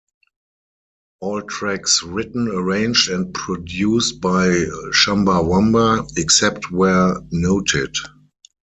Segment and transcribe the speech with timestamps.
[1.19, 4.47] All tracks written, arranged and produced by
[4.95, 7.95] Chumbawamba, except where noted.